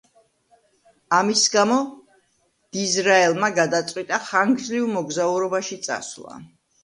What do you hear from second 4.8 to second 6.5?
მოგზაურობაში წასვლა.